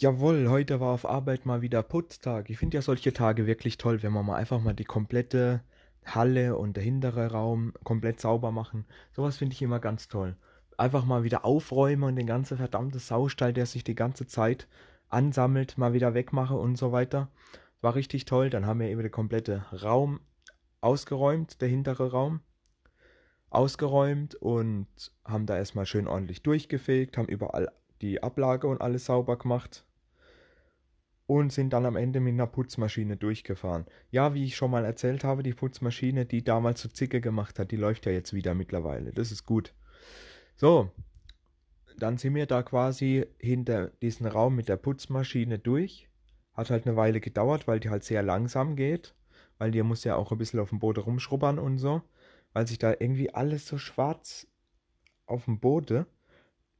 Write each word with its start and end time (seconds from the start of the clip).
Jawohl, 0.00 0.48
heute 0.48 0.78
war 0.78 0.92
auf 0.94 1.04
Arbeit 1.04 1.44
mal 1.44 1.60
wieder 1.60 1.82
Putztag. 1.82 2.50
Ich 2.50 2.58
finde 2.58 2.76
ja 2.76 2.82
solche 2.82 3.12
Tage 3.12 3.48
wirklich 3.48 3.78
toll, 3.78 4.00
wenn 4.04 4.12
man 4.12 4.24
mal 4.24 4.36
einfach 4.36 4.60
mal 4.60 4.72
die 4.72 4.84
komplette 4.84 5.60
Halle 6.06 6.56
und 6.56 6.76
der 6.76 6.84
hintere 6.84 7.32
Raum 7.32 7.72
komplett 7.82 8.20
sauber 8.20 8.52
machen. 8.52 8.86
Sowas 9.10 9.38
finde 9.38 9.54
ich 9.54 9.62
immer 9.62 9.80
ganz 9.80 10.06
toll. 10.06 10.36
Einfach 10.76 11.04
mal 11.04 11.24
wieder 11.24 11.44
aufräumen 11.44 12.04
und 12.04 12.14
den 12.14 12.28
ganzen 12.28 12.58
verdammten 12.58 13.00
Saustall, 13.00 13.52
der 13.52 13.66
sich 13.66 13.82
die 13.82 13.96
ganze 13.96 14.28
Zeit 14.28 14.68
ansammelt, 15.08 15.78
mal 15.78 15.94
wieder 15.94 16.14
wegmache 16.14 16.54
und 16.54 16.78
so 16.78 16.92
weiter. 16.92 17.28
War 17.80 17.96
richtig 17.96 18.24
toll. 18.24 18.50
Dann 18.50 18.66
haben 18.66 18.78
wir 18.78 18.86
eben 18.86 19.02
den 19.02 19.10
komplette 19.10 19.66
Raum 19.82 20.20
ausgeräumt, 20.80 21.60
der 21.60 21.70
hintere 21.70 22.12
Raum 22.12 22.38
ausgeräumt 23.50 24.36
und 24.36 24.86
haben 25.24 25.46
da 25.46 25.56
erstmal 25.56 25.86
schön 25.86 26.06
ordentlich 26.06 26.44
durchgefegt, 26.44 27.18
haben 27.18 27.26
überall 27.26 27.72
die 28.00 28.22
Ablage 28.22 28.68
und 28.68 28.80
alles 28.80 29.06
sauber 29.06 29.36
gemacht 29.36 29.86
und 31.28 31.52
sind 31.52 31.74
dann 31.74 31.84
am 31.84 31.96
Ende 31.96 32.20
mit 32.20 32.32
einer 32.32 32.46
Putzmaschine 32.46 33.18
durchgefahren. 33.18 33.84
Ja, 34.10 34.32
wie 34.32 34.44
ich 34.44 34.56
schon 34.56 34.70
mal 34.70 34.86
erzählt 34.86 35.24
habe, 35.24 35.42
die 35.42 35.52
Putzmaschine, 35.52 36.24
die 36.24 36.42
damals 36.42 36.80
so 36.80 36.88
Zicke 36.88 37.20
gemacht 37.20 37.58
hat, 37.58 37.70
die 37.70 37.76
läuft 37.76 38.06
ja 38.06 38.12
jetzt 38.12 38.32
wieder 38.32 38.54
mittlerweile. 38.54 39.12
Das 39.12 39.30
ist 39.30 39.44
gut. 39.44 39.74
So, 40.56 40.90
dann 41.98 42.16
sind 42.16 42.34
wir 42.34 42.46
da 42.46 42.62
quasi 42.62 43.26
hinter 43.38 43.88
diesen 44.00 44.24
Raum 44.24 44.56
mit 44.56 44.70
der 44.70 44.78
Putzmaschine 44.78 45.58
durch. 45.58 46.08
Hat 46.54 46.70
halt 46.70 46.86
eine 46.86 46.96
Weile 46.96 47.20
gedauert, 47.20 47.68
weil 47.68 47.78
die 47.78 47.90
halt 47.90 48.04
sehr 48.04 48.22
langsam 48.22 48.74
geht, 48.74 49.14
weil 49.58 49.70
die 49.70 49.82
muss 49.82 50.04
ja 50.04 50.16
auch 50.16 50.32
ein 50.32 50.38
bisschen 50.38 50.60
auf 50.60 50.70
dem 50.70 50.78
Boden 50.78 51.00
rumschrubbern 51.00 51.58
und 51.58 51.76
so, 51.76 52.00
weil 52.54 52.66
sich 52.66 52.78
da 52.78 52.92
irgendwie 52.92 53.34
alles 53.34 53.66
so 53.66 53.76
schwarz 53.76 54.46
auf 55.26 55.44
dem 55.44 55.60
Boden, 55.60 56.06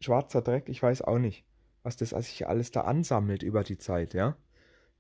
schwarzer 0.00 0.40
Dreck, 0.40 0.70
ich 0.70 0.82
weiß 0.82 1.02
auch 1.02 1.18
nicht 1.18 1.44
was 1.82 1.96
das 1.96 2.10
sich 2.10 2.46
alles 2.46 2.70
da 2.70 2.82
ansammelt 2.82 3.42
über 3.42 3.64
die 3.64 3.78
Zeit, 3.78 4.14
ja. 4.14 4.36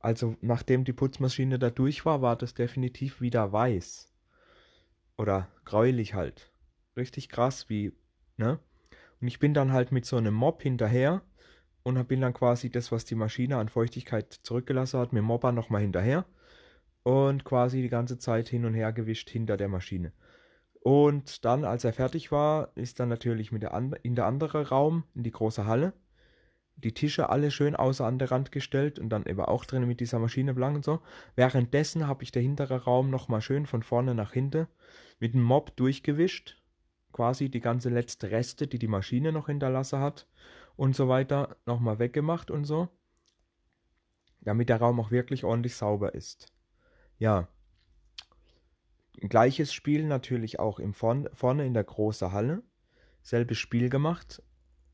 Also 0.00 0.36
nachdem 0.40 0.84
die 0.84 0.92
Putzmaschine 0.92 1.58
da 1.58 1.70
durch 1.70 2.04
war, 2.04 2.22
war 2.22 2.36
das 2.36 2.54
definitiv 2.54 3.20
wieder 3.20 3.52
weiß. 3.52 4.12
Oder 5.16 5.48
gräulich 5.64 6.14
halt. 6.14 6.52
Richtig 6.96 7.28
krass, 7.28 7.68
wie, 7.68 7.92
ne? 8.36 8.60
Und 9.20 9.26
ich 9.26 9.40
bin 9.40 9.54
dann 9.54 9.72
halt 9.72 9.90
mit 9.90 10.04
so 10.06 10.16
einem 10.16 10.34
Mob 10.34 10.62
hinterher 10.62 11.22
und 11.82 12.06
bin 12.06 12.20
dann 12.20 12.34
quasi 12.34 12.70
das, 12.70 12.92
was 12.92 13.04
die 13.04 13.16
Maschine 13.16 13.56
an 13.56 13.68
Feuchtigkeit 13.68 14.32
zurückgelassen 14.32 15.00
hat, 15.00 15.12
mit 15.12 15.20
dem 15.20 15.26
Mopper 15.26 15.52
nochmal 15.52 15.82
hinterher 15.82 16.24
und 17.02 17.44
quasi 17.44 17.82
die 17.82 17.88
ganze 17.88 18.18
Zeit 18.18 18.48
hin 18.48 18.64
und 18.64 18.74
her 18.74 18.92
gewischt 18.92 19.30
hinter 19.30 19.56
der 19.56 19.68
Maschine. 19.68 20.12
Und 20.80 21.44
dann, 21.44 21.64
als 21.64 21.84
er 21.84 21.92
fertig 21.92 22.30
war, 22.30 22.70
ist 22.76 23.00
dann 23.00 23.08
natürlich 23.08 23.50
mit 23.50 23.62
der 23.62 23.74
in 24.02 24.14
der 24.14 24.26
andere 24.26 24.68
Raum, 24.68 25.04
in 25.14 25.22
die 25.22 25.30
große 25.30 25.66
Halle, 25.66 25.92
die 26.84 26.92
Tische 26.92 27.28
alle 27.28 27.50
schön 27.50 27.74
außer 27.74 28.06
an 28.06 28.18
der 28.18 28.30
Rand 28.30 28.52
gestellt 28.52 28.98
und 28.98 29.08
dann 29.08 29.26
eben 29.26 29.40
auch 29.40 29.64
drin 29.64 29.86
mit 29.86 30.00
dieser 30.00 30.18
Maschine 30.18 30.54
blank 30.54 30.76
und 30.76 30.84
so. 30.84 31.00
Währenddessen 31.34 32.06
habe 32.06 32.22
ich 32.22 32.30
der 32.30 32.42
hintere 32.42 32.84
Raum 32.84 33.10
nochmal 33.10 33.40
schön 33.40 33.66
von 33.66 33.82
vorne 33.82 34.14
nach 34.14 34.32
hinten 34.32 34.68
mit 35.18 35.34
dem 35.34 35.42
Mob 35.42 35.76
durchgewischt. 35.76 36.62
Quasi 37.12 37.48
die 37.48 37.60
ganze 37.60 37.88
letzte 37.88 38.30
Reste, 38.30 38.68
die 38.68 38.78
die 38.78 38.86
Maschine 38.86 39.32
noch 39.32 39.46
hinterlassen 39.46 39.98
hat 39.98 40.28
und 40.76 40.94
so 40.94 41.08
weiter, 41.08 41.56
nochmal 41.66 41.98
weggemacht 41.98 42.50
und 42.50 42.64
so. 42.64 42.88
Damit 44.40 44.68
der 44.68 44.76
Raum 44.76 45.00
auch 45.00 45.10
wirklich 45.10 45.42
ordentlich 45.42 45.74
sauber 45.74 46.14
ist. 46.14 46.52
Ja. 47.18 47.48
Gleiches 49.16 49.72
Spiel 49.72 50.04
natürlich 50.04 50.60
auch 50.60 50.78
im 50.78 50.94
Vorn 50.94 51.28
vorne 51.32 51.66
in 51.66 51.74
der 51.74 51.82
großen 51.82 52.30
Halle. 52.30 52.62
Selbes 53.22 53.58
Spiel 53.58 53.88
gemacht 53.88 54.40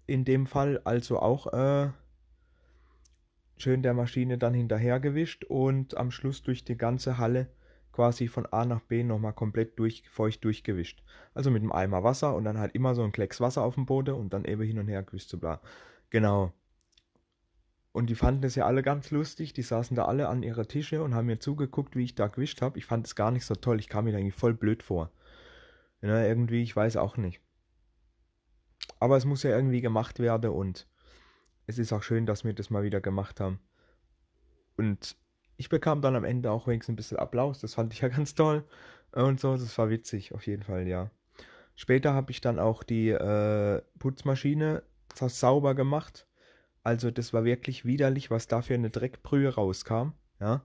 in 0.06 0.24
dem 0.24 0.46
Fall 0.46 0.80
also 0.84 1.18
auch 1.18 1.52
äh, 1.52 1.90
schön 3.56 3.82
der 3.82 3.94
Maschine 3.94 4.38
dann 4.38 4.54
hinterhergewischt 4.54 5.44
und 5.44 5.96
am 5.96 6.10
Schluss 6.10 6.42
durch 6.42 6.64
die 6.64 6.76
ganze 6.76 7.18
Halle 7.18 7.48
quasi 7.92 8.26
von 8.26 8.46
A 8.46 8.64
nach 8.64 8.80
B 8.80 9.04
nochmal 9.04 9.32
komplett 9.32 9.78
durch, 9.78 10.02
feucht 10.10 10.44
durchgewischt. 10.44 11.02
Also 11.32 11.50
mit 11.50 11.62
einem 11.62 11.72
Eimer 11.72 12.02
Wasser 12.02 12.34
und 12.34 12.44
dann 12.44 12.58
halt 12.58 12.74
immer 12.74 12.94
so 12.94 13.02
ein 13.02 13.12
Klecks 13.12 13.40
Wasser 13.40 13.62
auf 13.62 13.76
dem 13.76 13.86
Boden 13.86 14.14
und 14.14 14.32
dann 14.32 14.44
eben 14.44 14.62
hin 14.62 14.78
und 14.78 14.88
her 14.88 15.04
gewischt 15.04 15.28
zu 15.28 15.38
bla. 15.38 15.60
Genau. 16.10 16.52
Und 17.92 18.10
die 18.10 18.16
fanden 18.16 18.42
es 18.42 18.56
ja 18.56 18.66
alle 18.66 18.82
ganz 18.82 19.12
lustig. 19.12 19.52
Die 19.52 19.62
saßen 19.62 19.94
da 19.96 20.06
alle 20.06 20.28
an 20.28 20.42
ihrer 20.42 20.66
Tische 20.66 21.04
und 21.04 21.14
haben 21.14 21.26
mir 21.26 21.38
zugeguckt, 21.38 21.94
wie 21.94 22.02
ich 22.02 22.16
da 22.16 22.26
gewischt 22.26 22.60
habe. 22.60 22.76
Ich 22.78 22.86
fand 22.86 23.06
es 23.06 23.14
gar 23.14 23.30
nicht 23.30 23.46
so 23.46 23.54
toll. 23.54 23.78
Ich 23.78 23.88
kam 23.88 24.06
mir 24.06 24.12
da 24.12 24.18
irgendwie 24.18 24.36
voll 24.36 24.54
blöd 24.54 24.82
vor. 24.82 25.12
Ja, 26.02 26.24
irgendwie, 26.24 26.62
ich 26.62 26.74
weiß 26.74 26.96
auch 26.96 27.16
nicht. 27.16 27.40
Aber 29.00 29.16
es 29.16 29.24
muss 29.24 29.42
ja 29.42 29.50
irgendwie 29.50 29.80
gemacht 29.80 30.18
werden 30.18 30.50
und 30.50 30.86
es 31.66 31.78
ist 31.78 31.92
auch 31.92 32.02
schön, 32.02 32.26
dass 32.26 32.44
wir 32.44 32.52
das 32.52 32.70
mal 32.70 32.82
wieder 32.82 33.00
gemacht 33.00 33.40
haben. 33.40 33.60
Und 34.76 35.16
ich 35.56 35.68
bekam 35.68 36.02
dann 36.02 36.16
am 36.16 36.24
Ende 36.24 36.50
auch 36.50 36.66
wenigstens 36.66 36.94
ein 36.94 36.96
bisschen 36.96 37.18
Applaus. 37.18 37.60
Das 37.60 37.74
fand 37.74 37.92
ich 37.92 38.00
ja 38.00 38.08
ganz 38.16 38.34
toll. 38.34 38.64
Und 39.12 39.40
so, 39.40 39.56
das 39.56 39.76
war 39.78 39.90
witzig, 39.90 40.34
auf 40.34 40.46
jeden 40.46 40.62
Fall, 40.62 40.88
ja. 40.88 41.10
Später 41.76 42.14
habe 42.14 42.30
ich 42.30 42.40
dann 42.40 42.58
auch 42.58 42.82
die 42.82 43.10
äh, 43.10 43.82
Putzmaschine 43.98 44.82
sauber 45.14 45.74
gemacht. 45.74 46.26
Also 46.82 47.10
das 47.10 47.32
war 47.32 47.44
wirklich 47.44 47.84
widerlich, 47.84 48.30
was 48.30 48.46
da 48.46 48.62
für 48.62 48.74
eine 48.74 48.90
Dreckbrühe 48.90 49.54
rauskam. 49.54 50.12
Ja. 50.40 50.64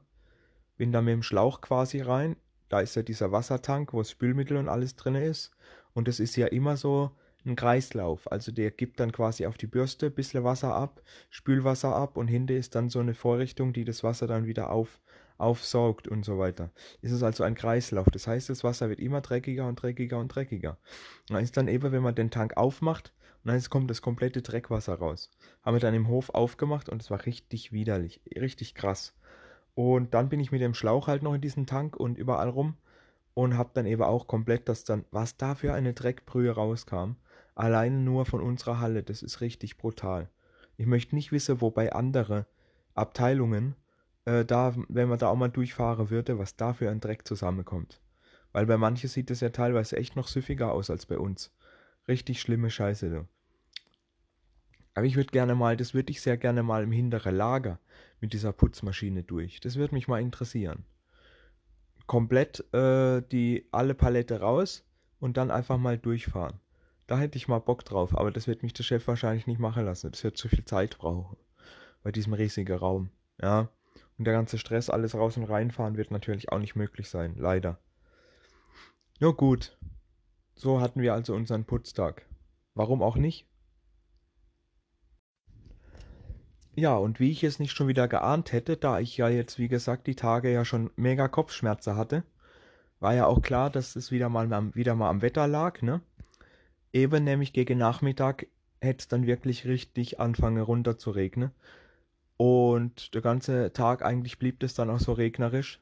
Bin 0.77 0.91
da 0.91 1.01
mit 1.01 1.13
dem 1.13 1.23
Schlauch 1.23 1.61
quasi 1.61 2.01
rein. 2.01 2.35
Da 2.67 2.81
ist 2.81 2.95
ja 2.95 3.01
dieser 3.01 3.31
Wassertank, 3.31 3.93
wo 3.93 3.99
das 3.99 4.11
Spülmittel 4.11 4.57
und 4.57 4.69
alles 4.69 4.95
drin 4.95 5.15
ist. 5.15 5.51
Und 5.93 6.07
das 6.07 6.19
ist 6.19 6.35
ja 6.35 6.47
immer 6.47 6.77
so, 6.77 7.11
ein 7.45 7.55
Kreislauf. 7.55 8.31
Also 8.31 8.51
der 8.51 8.71
gibt 8.71 8.99
dann 8.99 9.11
quasi 9.11 9.45
auf 9.45 9.57
die 9.57 9.67
Bürste 9.67 10.07
ein 10.07 10.13
bisschen 10.13 10.43
Wasser 10.43 10.73
ab, 10.75 11.01
Spülwasser 11.29 11.95
ab 11.95 12.17
und 12.17 12.27
hinten 12.27 12.57
ist 12.57 12.75
dann 12.75 12.89
so 12.89 12.99
eine 12.99 13.13
Vorrichtung, 13.13 13.73
die 13.73 13.85
das 13.85 14.03
Wasser 14.03 14.27
dann 14.27 14.45
wieder 14.45 14.71
auf, 14.71 14.99
aufsaugt 15.37 16.07
und 16.07 16.25
so 16.25 16.37
weiter. 16.37 16.71
Ist 17.01 17.11
es 17.11 17.23
also 17.23 17.43
ein 17.43 17.55
Kreislauf. 17.55 18.07
Das 18.11 18.27
heißt, 18.27 18.49
das 18.49 18.63
Wasser 18.63 18.89
wird 18.89 18.99
immer 18.99 19.21
dreckiger 19.21 19.67
und 19.67 19.81
dreckiger 19.81 20.19
und 20.19 20.27
dreckiger. 20.27 20.77
Und 21.29 21.35
dann 21.35 21.43
ist 21.43 21.57
dann 21.57 21.67
eben, 21.67 21.91
wenn 21.91 22.03
man 22.03 22.15
den 22.15 22.31
Tank 22.31 22.57
aufmacht, 22.57 23.13
und 23.43 23.53
dann 23.53 23.63
kommt 23.69 23.89
das 23.89 24.01
komplette 24.01 24.41
Dreckwasser 24.41 24.95
raus. 24.95 25.31
Haben 25.63 25.75
wir 25.75 25.81
dann 25.81 25.93
im 25.93 26.09
Hof 26.09 26.29
aufgemacht 26.31 26.89
und 26.89 27.01
es 27.01 27.09
war 27.09 27.25
richtig 27.25 27.71
widerlich, 27.71 28.21
richtig 28.35 28.75
krass. 28.75 29.13
Und 29.75 30.13
dann 30.13 30.27
bin 30.27 30.41
ich 30.41 30.51
mit 30.51 30.61
dem 30.61 30.73
Schlauch 30.73 31.07
halt 31.07 31.23
noch 31.23 31.33
in 31.33 31.41
diesen 31.41 31.65
Tank 31.65 31.95
und 31.95 32.17
überall 32.17 32.49
rum 32.49 32.75
und 33.33 33.57
hab 33.57 33.73
dann 33.73 33.85
eben 33.85 34.03
auch 34.03 34.27
komplett 34.27 34.67
das 34.67 34.83
dann, 34.83 35.05
was 35.11 35.37
da 35.37 35.55
für 35.55 35.73
eine 35.73 35.93
Dreckbrühe 35.93 36.51
rauskam. 36.51 37.15
Allein 37.59 38.05
nur 38.05 38.25
von 38.25 38.39
unserer 38.39 38.79
Halle, 38.79 39.03
das 39.03 39.21
ist 39.21 39.41
richtig 39.41 39.75
brutal. 39.75 40.29
Ich 40.77 40.85
möchte 40.85 41.13
nicht 41.13 41.33
wissen, 41.33 41.59
wo 41.59 41.71
bei 41.71 41.91
andere 41.91 42.45
Abteilungen, 42.93 43.75
äh, 44.23 44.45
da, 44.45 44.73
wenn 44.87 45.09
man 45.09 45.19
da 45.19 45.27
auch 45.27 45.35
mal 45.35 45.49
durchfahren 45.49 46.09
würde, 46.09 46.39
was 46.39 46.55
da 46.55 46.71
für 46.71 46.89
ein 46.89 47.01
Dreck 47.01 47.27
zusammenkommt. 47.27 47.99
Weil 48.53 48.65
bei 48.65 48.77
manchen 48.77 49.09
sieht 49.09 49.29
es 49.29 49.41
ja 49.41 49.49
teilweise 49.49 49.97
echt 49.97 50.15
noch 50.15 50.29
süffiger 50.29 50.71
aus 50.71 50.89
als 50.89 51.05
bei 51.05 51.17
uns. 51.17 51.53
Richtig 52.07 52.39
schlimme 52.39 52.69
Scheiße, 52.69 53.09
du. 53.09 53.27
Aber 54.93 55.05
ich 55.05 55.17
würde 55.17 55.31
gerne 55.31 55.53
mal, 55.53 55.75
das 55.75 55.93
würde 55.93 56.11
ich 56.11 56.21
sehr 56.21 56.37
gerne 56.37 56.63
mal 56.63 56.83
im 56.83 56.93
hinteren 56.93 57.35
Lager 57.35 57.81
mit 58.21 58.31
dieser 58.31 58.53
Putzmaschine 58.53 59.23
durch. 59.23 59.59
Das 59.59 59.75
würde 59.75 59.95
mich 59.95 60.07
mal 60.07 60.21
interessieren. 60.21 60.85
Komplett 62.07 62.73
äh, 62.73 63.21
die 63.21 63.67
alle 63.73 63.95
Palette 63.95 64.39
raus 64.39 64.85
und 65.19 65.35
dann 65.35 65.51
einfach 65.51 65.77
mal 65.77 65.97
durchfahren. 65.97 66.61
Da 67.09 67.17
hätte 67.17 67.39
ich 67.39 67.47
mal 67.47 67.57
Bock 67.57 67.83
drauf, 67.85 68.15
aber 68.15 68.29
das 68.29 68.45
wird 68.45 68.61
mich 68.61 68.73
der 68.73 68.83
Chef 68.83 69.07
wahrscheinlich 69.07 69.47
nicht 69.47 69.57
machen 69.57 69.83
lassen. 69.83 70.11
Das 70.11 70.23
wird 70.23 70.37
zu 70.37 70.47
viel 70.47 70.63
Zeit 70.63 70.99
brauchen. 70.99 71.37
Bei 72.03 72.11
diesem 72.11 72.33
riesigen 72.33 72.77
Raum. 72.77 73.09
Ja. 73.41 73.71
Und 74.19 74.25
der 74.25 74.35
ganze 74.35 74.59
Stress, 74.59 74.91
alles 74.91 75.15
raus 75.15 75.35
und 75.35 75.45
reinfahren, 75.45 75.97
wird 75.97 76.11
natürlich 76.11 76.51
auch 76.51 76.59
nicht 76.59 76.75
möglich 76.75 77.09
sein. 77.09 77.33
Leider. 77.35 77.79
Nur 79.19 79.35
gut. 79.35 79.75
So 80.53 80.81
hatten 80.81 81.01
wir 81.01 81.15
also 81.15 81.33
unseren 81.33 81.65
Putztag. 81.65 82.27
Warum 82.75 83.01
auch 83.01 83.15
nicht? 83.15 83.49
Ja, 86.75 86.95
und 86.95 87.19
wie 87.19 87.31
ich 87.31 87.43
es 87.43 87.57
nicht 87.57 87.71
schon 87.71 87.87
wieder 87.87 88.07
geahnt 88.07 88.51
hätte, 88.51 88.77
da 88.77 88.99
ich 88.99 89.17
ja 89.17 89.29
jetzt, 89.29 89.57
wie 89.57 89.67
gesagt, 89.67 90.05
die 90.05 90.15
Tage 90.15 90.51
ja 90.53 90.63
schon 90.63 90.91
mega 90.95 91.27
Kopfschmerzen 91.27 91.95
hatte, 91.95 92.23
war 92.99 93.15
ja 93.15 93.25
auch 93.25 93.41
klar, 93.41 93.71
dass 93.71 93.95
es 93.95 94.11
wieder 94.11 94.29
mal, 94.29 94.75
wieder 94.75 94.93
mal 94.93 95.09
am 95.09 95.23
Wetter 95.23 95.47
lag, 95.47 95.81
ne? 95.81 96.01
Eben 96.91 97.23
nämlich 97.23 97.53
gegen 97.53 97.77
Nachmittag 97.77 98.47
hätte 98.81 98.99
es 98.99 99.07
dann 99.07 99.27
wirklich 99.27 99.65
richtig 99.65 100.19
anfangen 100.19 100.61
runter 100.61 100.97
zu 100.97 101.11
regnen. 101.11 101.51
Und 102.37 103.13
der 103.13 103.21
ganze 103.21 103.73
Tag 103.73 104.01
eigentlich 104.01 104.39
blieb 104.39 104.63
es 104.63 104.73
dann 104.73 104.89
auch 104.89 104.99
so 104.99 105.13
regnerisch. 105.13 105.79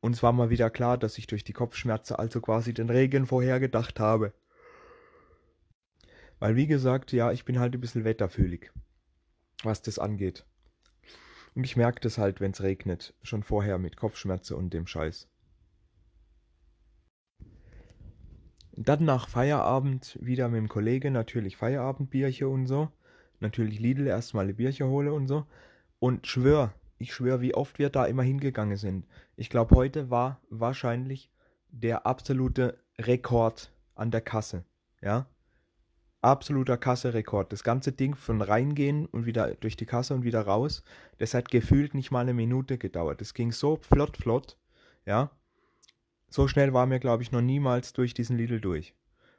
Und 0.00 0.14
es 0.14 0.22
war 0.22 0.32
mal 0.32 0.50
wieder 0.50 0.70
klar, 0.70 0.98
dass 0.98 1.18
ich 1.18 1.26
durch 1.26 1.42
die 1.42 1.52
Kopfschmerzen 1.52 2.14
also 2.14 2.40
quasi 2.40 2.72
den 2.72 2.90
Regen 2.90 3.26
vorhergedacht 3.26 3.98
habe. 3.98 4.32
Weil 6.38 6.54
wie 6.54 6.66
gesagt, 6.68 7.12
ja, 7.12 7.32
ich 7.32 7.44
bin 7.44 7.58
halt 7.58 7.74
ein 7.74 7.80
bisschen 7.80 8.04
wetterfühlig, 8.04 8.70
was 9.64 9.82
das 9.82 9.98
angeht. 9.98 10.44
Und 11.54 11.64
ich 11.64 11.76
merke 11.76 12.00
das 12.00 12.18
halt, 12.18 12.40
wenn 12.40 12.52
es 12.52 12.62
regnet, 12.62 13.14
schon 13.22 13.42
vorher 13.42 13.78
mit 13.78 13.96
Kopfschmerzen 13.96 14.54
und 14.54 14.72
dem 14.72 14.86
Scheiß. 14.86 15.28
Dann 18.80 19.04
nach 19.04 19.28
Feierabend 19.28 20.16
wieder 20.22 20.48
mit 20.48 20.58
dem 20.58 20.68
Kollegen 20.68 21.12
natürlich 21.12 21.56
Feierabendbierchen 21.56 22.46
und 22.46 22.66
so. 22.68 22.88
natürlich 23.40 23.80
Lidl 23.80 24.06
erstmal 24.06 24.44
eine 24.44 24.54
Bierchen 24.54 24.88
hole 24.88 25.12
und 25.12 25.26
so. 25.26 25.46
Und 25.98 26.28
schwör, 26.28 26.72
ich 26.98 27.12
schwör, 27.12 27.40
wie 27.40 27.54
oft 27.54 27.80
wir 27.80 27.90
da 27.90 28.04
immer 28.04 28.22
hingegangen 28.22 28.76
sind. 28.76 29.04
Ich 29.34 29.50
glaube, 29.50 29.74
heute 29.74 30.10
war 30.10 30.40
wahrscheinlich 30.48 31.28
der 31.70 32.06
absolute 32.06 32.78
Rekord 33.00 33.72
an 33.96 34.12
der 34.12 34.20
Kasse. 34.20 34.64
Ja? 35.02 35.26
Absoluter 36.20 36.76
Kasserekord. 36.76 37.52
Das 37.52 37.64
ganze 37.64 37.90
Ding 37.90 38.14
von 38.14 38.40
reingehen 38.40 39.06
und 39.06 39.26
wieder 39.26 39.56
durch 39.56 39.76
die 39.76 39.86
Kasse 39.86 40.14
und 40.14 40.22
wieder 40.22 40.42
raus, 40.42 40.84
das 41.18 41.34
hat 41.34 41.50
gefühlt 41.50 41.94
nicht 41.94 42.12
mal 42.12 42.20
eine 42.20 42.34
Minute 42.34 42.78
gedauert. 42.78 43.20
Das 43.20 43.34
ging 43.34 43.50
so 43.50 43.76
flott, 43.76 44.16
flott. 44.16 44.56
Ja? 45.04 45.32
So 46.30 46.46
schnell 46.46 46.74
war 46.74 46.86
mir, 46.86 47.00
glaube 47.00 47.22
ich, 47.22 47.32
noch 47.32 47.40
niemals 47.40 47.92
durch 47.92 48.12
diesen 48.12 48.36
Lidl 48.36 48.60
durch. 48.60 48.94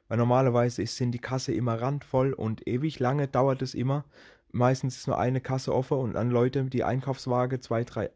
Weil 0.08 0.18
normalerweise 0.18 0.84
sind 0.86 1.12
die 1.12 1.20
Kasse 1.20 1.52
immer 1.52 1.80
randvoll 1.80 2.32
und 2.32 2.66
ewig 2.66 2.98
lange 2.98 3.28
dauert 3.28 3.62
es 3.62 3.74
immer. 3.74 4.04
Meistens 4.50 4.96
ist 4.96 5.06
nur 5.06 5.18
eine 5.18 5.40
Kasse 5.40 5.72
offen 5.72 5.98
und 5.98 6.14
dann 6.14 6.30
Leute, 6.30 6.64
die 6.64 6.82
Einkaufswaage 6.82 7.60
zwei, 7.60 7.84
drei 7.84 8.06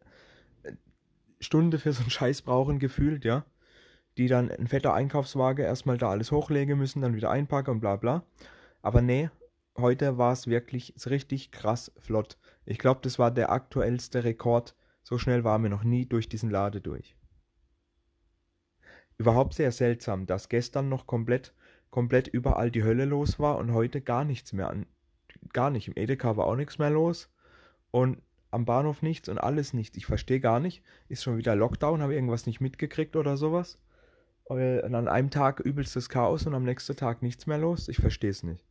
äh, 0.64 0.72
Stunden 1.38 1.78
für 1.78 1.92
so 1.92 2.00
einen 2.00 2.10
Scheiß 2.10 2.42
brauchen, 2.42 2.80
gefühlt, 2.80 3.24
ja. 3.24 3.44
Die 4.18 4.26
dann 4.26 4.50
ein 4.50 4.66
fetter 4.66 4.92
Einkaufswaage 4.92 5.62
erstmal 5.62 5.98
da 5.98 6.10
alles 6.10 6.32
hochlegen 6.32 6.76
müssen, 6.76 7.00
dann 7.00 7.14
wieder 7.14 7.30
einpacken 7.30 7.70
und 7.70 7.80
bla 7.80 7.94
bla. 7.94 8.24
Aber 8.82 9.00
nee, 9.00 9.30
heute 9.76 10.18
war 10.18 10.32
es 10.32 10.48
wirklich 10.48 10.94
richtig 11.06 11.52
krass 11.52 11.92
flott. 11.98 12.38
Ich 12.64 12.78
glaube, 12.78 13.00
das 13.02 13.20
war 13.20 13.30
der 13.30 13.50
aktuellste 13.52 14.24
Rekord. 14.24 14.74
So 15.04 15.18
schnell 15.18 15.44
waren 15.44 15.62
wir 15.62 15.70
noch 15.70 15.84
nie 15.84 16.06
durch 16.06 16.28
diesen 16.28 16.50
Lade 16.50 16.80
durch. 16.80 17.16
Überhaupt 19.18 19.54
sehr 19.54 19.72
seltsam, 19.72 20.26
dass 20.26 20.48
gestern 20.48 20.88
noch 20.88 21.06
komplett 21.06 21.54
komplett 21.94 22.26
überall 22.26 22.72
die 22.72 22.82
Hölle 22.82 23.04
los 23.04 23.38
war 23.38 23.56
und 23.56 23.72
heute 23.72 24.00
gar 24.00 24.24
nichts 24.24 24.52
mehr 24.52 24.68
an. 24.68 24.84
Gar 25.52 25.70
nicht. 25.70 25.86
Im 25.86 25.94
Edeka 25.94 26.36
war 26.36 26.46
auch 26.46 26.56
nichts 26.56 26.80
mehr 26.80 26.90
los 26.90 27.30
und 27.92 28.20
am 28.50 28.64
Bahnhof 28.64 29.00
nichts 29.00 29.28
und 29.28 29.38
alles 29.38 29.72
nichts. 29.74 29.96
Ich 29.96 30.04
verstehe 30.04 30.40
gar 30.40 30.58
nicht. 30.58 30.82
Ist 31.08 31.22
schon 31.22 31.36
wieder 31.36 31.54
Lockdown, 31.54 32.02
habe 32.02 32.12
irgendwas 32.12 32.46
nicht 32.46 32.60
mitgekriegt 32.60 33.14
oder 33.14 33.36
sowas. 33.36 33.78
Und 34.42 34.60
an 34.60 35.06
einem 35.06 35.30
Tag 35.30 35.60
übelstes 35.60 36.08
Chaos 36.08 36.46
und 36.46 36.54
am 36.56 36.64
nächsten 36.64 36.96
Tag 36.96 37.22
nichts 37.22 37.46
mehr 37.46 37.58
los. 37.58 37.86
Ich 37.86 37.98
verstehe 37.98 38.30
es 38.30 38.42
nicht. 38.42 38.66